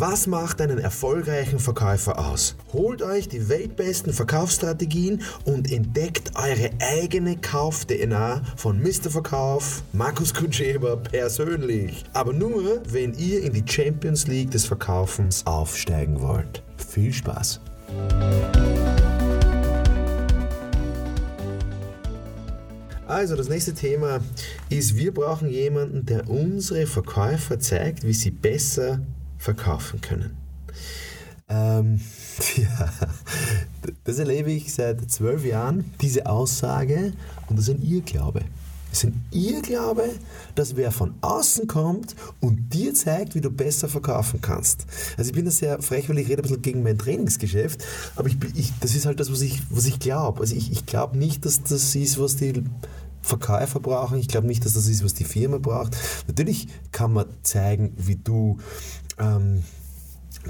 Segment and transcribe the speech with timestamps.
[0.00, 2.54] Was macht einen erfolgreichen Verkäufer aus?
[2.72, 9.10] Holt euch die weltbesten Verkaufsstrategien und entdeckt eure eigene Kauf-DNA von Mr.
[9.10, 12.04] Verkauf, Markus Kutscheber persönlich.
[12.12, 16.62] Aber nur, wenn ihr in die Champions League des Verkaufens aufsteigen wollt.
[16.76, 17.60] Viel Spaß!
[23.08, 24.20] Also das nächste Thema
[24.68, 29.00] ist, wir brauchen jemanden, der unsere Verkäufer zeigt, wie sie besser
[29.38, 30.36] verkaufen können.
[31.48, 32.00] Ähm,
[32.56, 32.92] ja,
[34.04, 37.12] das erlebe ich seit zwölf Jahren, diese Aussage,
[37.48, 38.42] und das ist ein Irrglaube.
[38.90, 40.08] Es ist ein Irrglaube,
[40.54, 44.86] dass wer von außen kommt und dir zeigt, wie du besser verkaufen kannst.
[45.16, 47.84] Also ich bin da sehr frech, weil ich rede ein bisschen gegen mein Trainingsgeschäft,
[48.16, 50.40] aber ich, ich, das ist halt das, was ich, was ich glaube.
[50.40, 52.64] Also ich, ich glaube nicht, dass das ist, was die
[53.20, 54.18] Verkäufer brauchen.
[54.18, 55.96] Ich glaube nicht, dass das ist, was die Firma braucht.
[56.26, 58.56] Natürlich kann man zeigen, wie du
[59.18, 59.62] ähm,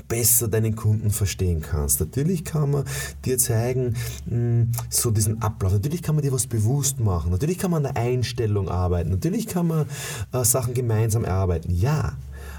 [0.06, 2.00] besser deinen Kunden verstehen kannst.
[2.00, 2.84] Natürlich kann man
[3.24, 3.94] dir zeigen,
[4.28, 5.72] hm, so diesen Ablauf.
[5.72, 7.30] Natürlich kann man dir was bewusst machen.
[7.30, 9.10] Natürlich kann man an der Einstellung arbeiten.
[9.10, 9.86] Natürlich kann man
[10.32, 11.74] äh, Sachen gemeinsam erarbeiten.
[11.74, 12.16] Ja,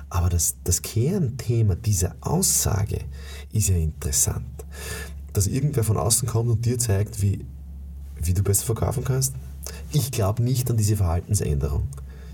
[0.09, 2.99] aber das, das Kernthema dieser Aussage
[3.51, 4.45] ist ja interessant.
[5.33, 7.45] Dass irgendwer von außen kommt und dir zeigt, wie,
[8.21, 9.35] wie du besser verkaufen kannst.
[9.91, 11.87] Ich glaube nicht an diese Verhaltensänderung.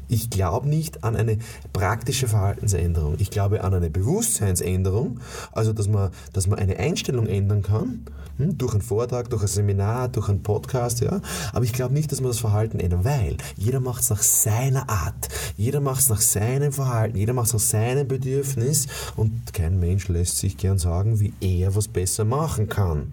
[0.07, 1.37] Ich glaube nicht an eine
[1.73, 3.15] praktische Verhaltensänderung.
[3.19, 5.19] Ich glaube an eine Bewusstseinsänderung,
[5.51, 8.05] also dass man, dass man eine Einstellung ändern kann,
[8.37, 11.21] hm, durch einen Vortrag, durch ein Seminar, durch einen Podcast, ja.
[11.53, 14.89] Aber ich glaube nicht, dass man das Verhalten ändert, weil jeder macht es nach seiner
[14.89, 15.29] Art.
[15.57, 20.07] Jeder macht es nach seinem Verhalten, jeder macht es nach seinem Bedürfnis und kein Mensch
[20.09, 23.07] lässt sich gern sagen, wie er was besser machen kann.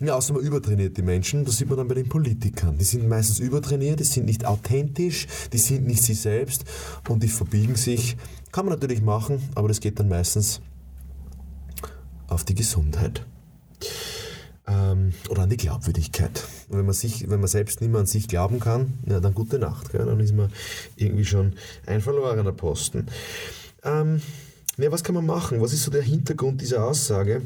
[0.00, 2.76] Ja, außer man übertrainiert die Menschen, das sieht man dann bei den Politikern.
[2.78, 6.64] Die sind meistens übertrainiert, die sind nicht authentisch, die sind nicht sie selbst
[7.08, 8.16] und die verbiegen sich.
[8.50, 10.60] Kann man natürlich machen, aber das geht dann meistens
[12.26, 13.24] auf die Gesundheit
[14.66, 16.42] ähm, oder an die Glaubwürdigkeit.
[16.68, 19.34] Und wenn man, sich, wenn man selbst nicht mehr an sich glauben kann, ja, dann
[19.34, 19.92] gute Nacht.
[19.92, 20.06] Gell?
[20.06, 20.50] Dann ist man
[20.96, 21.54] irgendwie schon
[21.86, 23.06] ein verlorener Posten.
[23.84, 24.22] Ähm,
[24.76, 25.60] ja, was kann man machen?
[25.60, 27.42] Was ist so der Hintergrund dieser Aussage?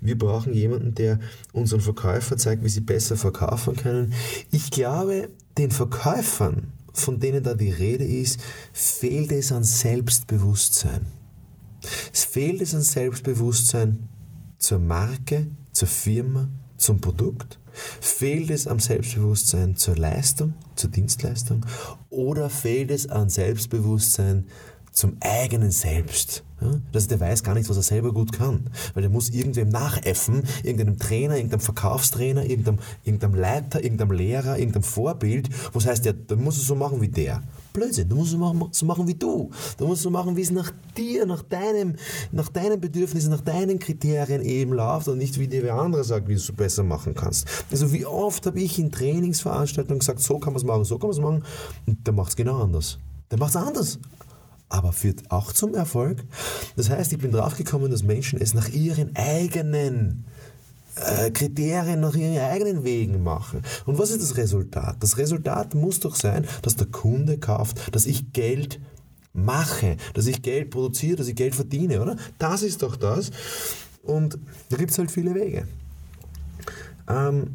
[0.00, 1.20] Wir brauchen jemanden, der
[1.52, 4.12] unseren Verkäufer zeigt, wie sie besser verkaufen können.
[4.50, 8.40] Ich glaube, den Verkäufern, von denen da die Rede ist,
[8.72, 11.06] fehlt es an Selbstbewusstsein.
[12.12, 14.08] Es fehlt es an Selbstbewusstsein
[14.58, 17.58] zur Marke, zur Firma, zum Produkt.
[18.00, 21.66] Fehlt es am Selbstbewusstsein zur Leistung, zur Dienstleistung?
[22.08, 24.46] Oder fehlt es an Selbstbewusstsein
[24.96, 26.42] zum eigenen Selbst.
[26.60, 26.80] Ja?
[26.94, 30.42] Also der weiß gar nicht, was er selber gut kann, weil er muss irgendwem nachäffen,
[30.62, 36.42] irgendeinem Trainer, irgendeinem Verkaufstrainer, irgendeinem, irgendeinem Leiter, irgendeinem Lehrer, irgendeinem Vorbild, was heißt, ja, dann
[36.42, 37.42] musst du so machen wie der.
[37.74, 39.50] Blödsinn, du musst machen, so machen wie du.
[39.76, 41.96] Du musst so machen, wie es nach dir, nach deinem,
[42.32, 46.26] nach deinen Bedürfnissen, nach deinen Kriterien eben läuft und nicht wie dir wer andere sagt,
[46.26, 47.46] wie du es besser machen kannst.
[47.70, 51.10] Also wie oft habe ich in Trainingsveranstaltungen gesagt, so kann man es machen, so kann
[51.10, 51.44] man es machen
[51.84, 52.98] und der macht es genau anders.
[53.30, 53.98] Der macht es anders
[54.68, 56.24] aber führt auch zum Erfolg.
[56.76, 60.24] Das heißt, ich bin draufgekommen, dass Menschen es nach ihren eigenen
[60.96, 63.62] äh, Kriterien, nach ihren eigenen Wegen machen.
[63.84, 64.96] Und was ist das Resultat?
[65.00, 68.80] Das Resultat muss doch sein, dass der Kunde kauft, dass ich Geld
[69.32, 72.16] mache, dass ich Geld produziere, dass ich Geld verdiene, oder?
[72.38, 73.30] Das ist doch das.
[74.02, 74.38] Und
[74.70, 75.68] da gibt es halt viele Wege.
[77.08, 77.48] Ähm,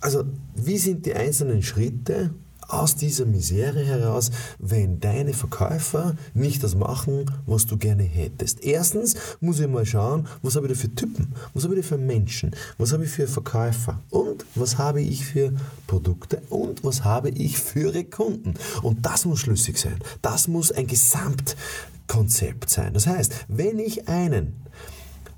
[0.00, 0.24] also,
[0.56, 2.30] wie sind die einzelnen Schritte,
[2.72, 8.64] aus dieser Misere heraus, wenn deine Verkäufer nicht das machen, was du gerne hättest.
[8.64, 11.88] Erstens muss ich mal schauen, was habe ich da für Typen, was habe ich da
[11.88, 15.52] für Menschen, was habe ich für Verkäufer und was habe ich für
[15.86, 18.54] Produkte und was habe ich für Kunden.
[18.82, 19.96] Und das muss schlüssig sein.
[20.22, 22.94] Das muss ein Gesamtkonzept sein.
[22.94, 24.54] Das heißt, wenn ich einen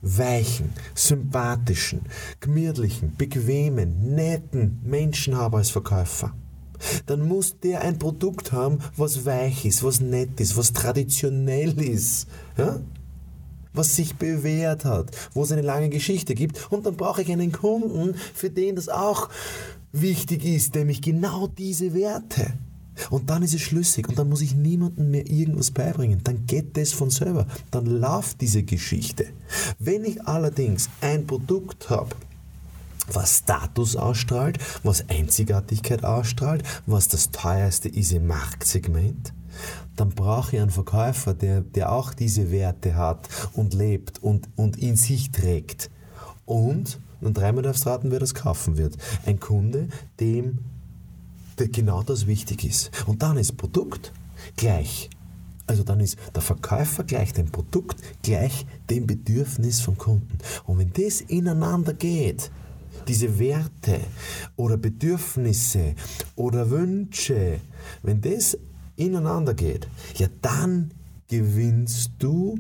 [0.03, 2.03] weichen, sympathischen,
[2.41, 6.35] gemütlichen, bequemen, netten Menschen habe als Verkäufer,
[7.07, 12.27] dann muss der ein Produkt haben, was weich ist, was nett ist, was traditionell ist.
[12.57, 12.81] Ja?
[13.75, 16.71] was sich bewährt hat, wo es eine lange Geschichte gibt.
[16.71, 19.29] Und dann brauche ich einen Kunden, für den das auch
[19.93, 22.53] wichtig ist, nämlich genau diese Werte.
[23.11, 26.21] Und dann ist es schlüssig und dann muss ich niemandem mehr irgendwas beibringen.
[26.23, 27.47] Dann geht das von selber.
[27.73, 29.27] Dann läuft diese Geschichte.
[29.81, 32.15] Wenn ich allerdings ein Produkt habe,
[33.13, 39.33] was Status ausstrahlt, was Einzigartigkeit ausstrahlt, was das teuerste ist im Marktsegment,
[39.97, 44.77] dann brauche ich einen Verkäufer, der, der auch diese Werte hat und lebt und, und
[44.77, 45.91] in sich trägt.
[46.47, 48.97] Und, und dreimal darfst raten, wer das kaufen wird.
[49.25, 49.89] Ein Kunde,
[50.21, 50.59] dem
[51.59, 52.91] der genau das wichtig ist.
[53.07, 54.13] Und dann ist Produkt
[54.57, 55.09] gleich
[55.67, 60.37] Also dann ist der Verkäufer gleich dem Produkt, gleich dem Bedürfnis vom Kunden.
[60.67, 62.51] Und wenn das ineinander geht,
[63.09, 64.01] diese Werte
[64.57, 65.95] oder Bedürfnisse
[66.37, 67.61] oder Wünsche,
[68.03, 68.57] wenn das
[68.97, 70.93] ineinander geht, ja dann
[71.29, 72.59] gewinnst du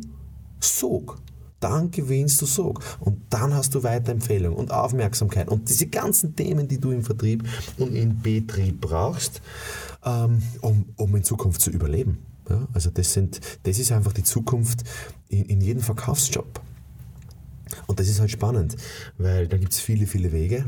[0.61, 1.19] Sog.
[1.61, 2.83] Dann gewinnst du Sog.
[3.01, 5.49] Und dann hast du Weiterempfehlung und Aufmerksamkeit.
[5.49, 7.45] Und diese ganzen Themen, die du im Vertrieb
[7.79, 9.41] und im Betrieb brauchst,
[10.05, 12.19] ähm, um, um in Zukunft zu überleben.
[12.51, 14.83] Ja, also das, sind, das ist einfach die Zukunft
[15.29, 16.61] in, in jedem Verkaufsjob.
[17.87, 18.77] Und das ist halt spannend,
[19.19, 20.65] weil da gibt es viele, viele Wege.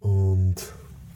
[0.00, 0.56] Und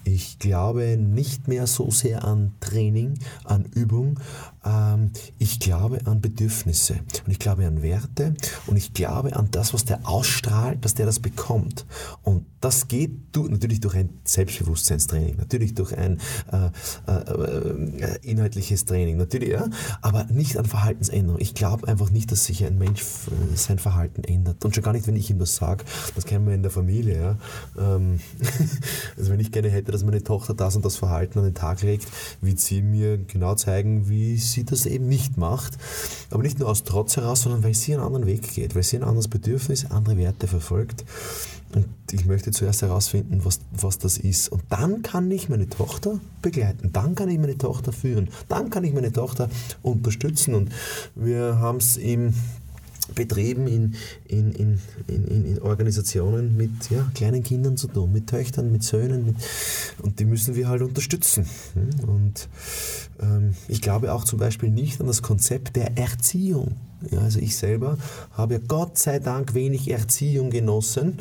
[0.05, 4.19] ich glaube nicht mehr so sehr an Training, an Übung.
[4.64, 8.35] Ähm, ich glaube an Bedürfnisse und ich glaube an Werte
[8.67, 11.87] und ich glaube an das, was der ausstrahlt, dass der das bekommt.
[12.23, 16.20] Und das geht du, natürlich durch ein Selbstbewusstseinstraining, natürlich durch ein
[16.53, 16.70] äh,
[17.11, 19.69] äh, äh, inhaltliches Training, natürlich, ja,
[20.00, 21.41] aber nicht an Verhaltensänderung.
[21.41, 24.65] Ich glaube einfach nicht, dass sich ein Mensch äh, sein Verhalten ändert.
[24.65, 25.85] Und schon gar nicht, wenn ich ihm das sage.
[26.15, 27.37] Das kennen wir in der Familie.
[27.76, 27.97] Ja.
[27.97, 28.20] Ähm,
[29.17, 31.82] also wenn ich gerne hätte, dass meine Tochter das und das Verhalten an den Tag
[31.82, 32.06] legt,
[32.41, 35.79] wird sie mir genau zeigen, wie sie das eben nicht macht.
[36.31, 38.97] Aber nicht nur aus Trotz heraus, sondern weil sie einen anderen Weg geht, weil sie
[38.97, 41.05] ein anderes Bedürfnis, andere Werte verfolgt.
[41.75, 44.51] Und ich möchte zuerst herausfinden, was, was das ist.
[44.51, 46.91] Und dann kann ich meine Tochter begleiten.
[46.93, 48.29] Dann kann ich meine Tochter führen.
[48.49, 49.49] Dann kann ich meine Tochter
[49.83, 50.55] unterstützen.
[50.55, 50.71] Und
[51.15, 52.35] wir haben es im
[53.14, 53.94] Betrieben in,
[54.26, 59.26] in, in, in, in Organisationen mit ja, kleinen Kindern zu tun, mit Töchtern, mit Söhnen.
[59.26, 59.37] Mit,
[60.03, 61.47] und die müssen wir halt unterstützen.
[62.06, 62.49] Und
[63.20, 66.76] ähm, ich glaube auch zum Beispiel nicht an das Konzept der Erziehung.
[67.11, 67.99] Ja, also ich selber
[68.33, 71.19] habe ja Gott sei Dank wenig Erziehung genossen.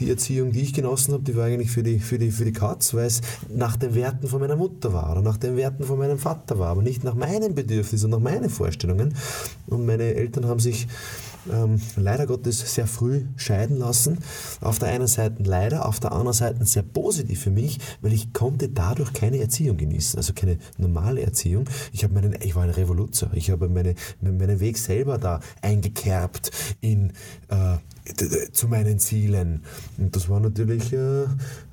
[0.00, 2.52] Die Erziehung, die ich genossen habe, die war eigentlich für die, für die, für die
[2.52, 5.98] Katz, weil es nach den Werten von meiner Mutter war oder nach den Werten von
[5.98, 9.14] meinem Vater war, aber nicht nach meinen Bedürfnissen und nach meinen Vorstellungen.
[9.66, 10.88] Und meine Eltern haben sich
[11.52, 14.18] ähm, leider Gottes sehr früh scheiden lassen.
[14.60, 18.32] Auf der einen Seite leider, auf der anderen Seite sehr positiv für mich, weil ich
[18.32, 21.64] konnte dadurch keine Erziehung genießen, also keine normale Erziehung.
[21.92, 26.50] Ich, habe meinen, ich war ein Revoluzer, ich habe meine, meinen Weg selber da eingekerbt
[26.80, 27.12] in
[27.48, 27.78] äh,
[28.52, 29.62] zu meinen Zielen.
[29.96, 31.24] Und das war natürlich äh,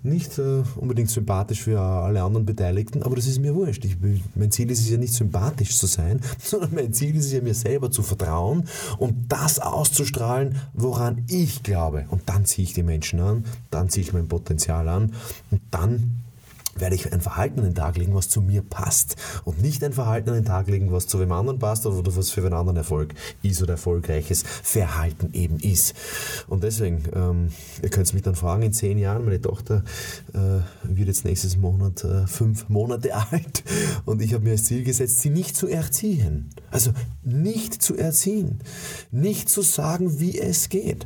[0.02, 3.84] nicht äh, unbedingt sympathisch für alle anderen Beteiligten, aber das ist mir wurscht.
[3.84, 3.98] Ich,
[4.36, 7.42] mein Ziel ist es ja nicht sympathisch zu sein, sondern mein Ziel ist es ja
[7.42, 8.64] mir selber zu vertrauen
[8.98, 12.06] und das auszustrahlen, woran ich glaube.
[12.10, 15.14] Und dann ziehe ich die Menschen an, dann ziehe ich mein Potenzial an
[15.52, 16.22] und dann
[16.82, 19.94] werde ich ein Verhalten an den Tag legen, was zu mir passt und nicht ein
[19.94, 22.78] Verhalten an den Tag legen, was zu wem anderen passt oder was für einen anderen
[22.78, 23.14] Erfolg
[23.44, 25.94] ist oder erfolgreiches Verhalten eben ist.
[26.48, 27.52] Und deswegen, ähm,
[27.82, 29.84] ihr könnt mich dann fragen, in zehn Jahren, meine Tochter
[30.34, 33.64] äh, wird jetzt nächstes Monat äh, fünf Monate alt
[34.06, 36.50] und ich habe mir als Ziel gesetzt, sie nicht zu erziehen.
[36.72, 36.92] Also
[37.24, 38.60] nicht zu erziehen,
[39.12, 41.06] nicht zu sagen, wie es geht,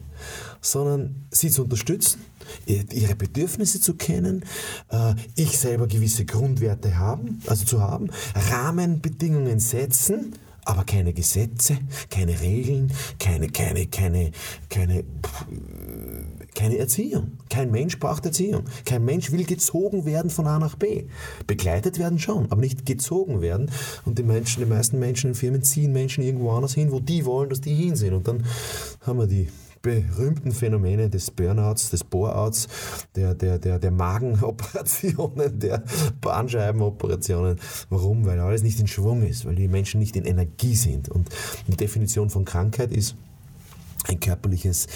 [0.62, 2.22] sondern sie zu unterstützen,
[2.66, 4.44] ihre Bedürfnisse zu kennen,
[4.90, 10.34] äh, ich selber gewisse Grundwerte haben, also zu haben, Rahmenbedingungen setzen,
[10.66, 11.78] aber keine Gesetze,
[12.10, 14.32] keine Regeln, keine, keine, keine,
[14.68, 15.04] keine,
[16.56, 17.34] keine Erziehung.
[17.50, 18.64] Kein Mensch braucht Erziehung.
[18.84, 21.04] Kein Mensch will gezogen werden von A nach B.
[21.46, 23.70] Begleitet werden schon, aber nicht gezogen werden.
[24.06, 27.26] Und die Menschen, die meisten Menschen in Firmen ziehen Menschen irgendwo anders hin, wo die
[27.26, 28.14] wollen, dass die hin sind.
[28.14, 28.44] Und dann
[29.02, 29.50] haben wir die
[29.86, 32.68] berühmten Phänomene des Burnouts, des Boreouts,
[33.16, 35.84] der, der, der, der Magenoperationen, der
[36.22, 37.60] Bahnscheibenoperationen.
[37.92, 38.26] Warum?
[38.26, 41.08] Weil alles nicht in Schwung ist, weil die Menschen nicht in Energie sind.
[41.10, 41.30] Und
[41.68, 43.16] die Definition von Krankheit ist
[44.08, 44.88] ein körperliches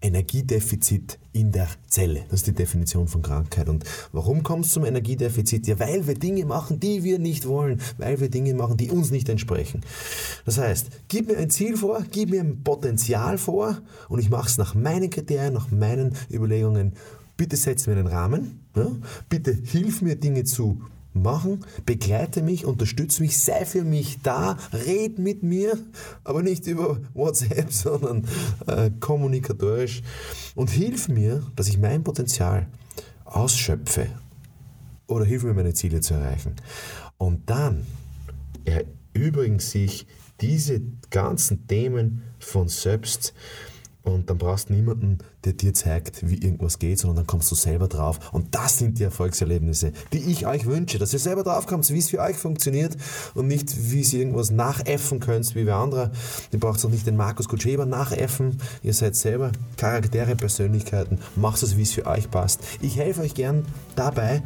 [0.00, 2.24] Energiedefizit in der Zelle.
[2.30, 3.68] Das ist die Definition von Krankheit.
[3.68, 5.66] Und warum kommt es zum Energiedefizit?
[5.66, 9.10] Ja, weil wir Dinge machen, die wir nicht wollen, weil wir Dinge machen, die uns
[9.10, 9.82] nicht entsprechen.
[10.44, 14.48] Das heißt, gib mir ein Ziel vor, gib mir ein Potenzial vor und ich mache
[14.48, 16.92] es nach meinen Kriterien, nach meinen Überlegungen.
[17.36, 18.60] Bitte setz mir einen Rahmen.
[18.76, 18.90] Ja?
[19.28, 20.80] Bitte hilf mir, Dinge zu
[21.12, 25.78] machen, begleite mich, unterstütze mich, sei für mich da, red mit mir,
[26.24, 28.26] aber nicht über WhatsApp, sondern
[28.66, 30.02] äh, kommunikatorisch
[30.54, 32.66] und hilf mir, dass ich mein Potenzial
[33.24, 34.06] ausschöpfe
[35.06, 36.56] oder hilf mir, meine Ziele zu erreichen.
[37.16, 37.86] Und dann
[38.64, 40.06] erübrigen sich
[40.40, 43.34] diese ganzen Themen von selbst
[44.02, 47.54] und dann brauchst du niemanden, der dir zeigt, wie irgendwas geht, sondern dann kommst du
[47.54, 48.32] selber drauf.
[48.32, 51.98] Und das sind die Erfolgserlebnisse, die ich euch wünsche, dass ihr selber drauf kommt, wie
[51.98, 52.96] es für euch funktioniert
[53.34, 56.10] und nicht, wie ihr irgendwas nachäffen könnt, wie wir andere.
[56.52, 58.58] Ihr braucht auch nicht den Markus Kutscheber nachäffen.
[58.82, 61.18] Ihr seid selber Charaktere, Persönlichkeiten.
[61.36, 62.60] Macht es, wie es für euch passt.
[62.80, 64.42] Ich helfe euch gern dabei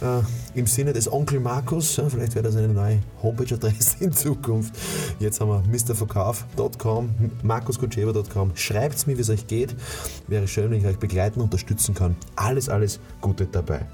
[0.00, 4.74] äh, im Sinne des Onkel Markus, ja, vielleicht wäre das eine neue Homepage-Adresse in Zukunft.
[5.18, 7.10] Jetzt haben wir mrverkauf.com,
[7.42, 8.52] markuskutscheber.com.
[8.54, 9.74] Schreibt mir, wie es euch geht.
[10.26, 12.16] Wäre schön, wenn ich euch begleiten, unterstützen kann.
[12.36, 13.86] Alles, alles Gute dabei.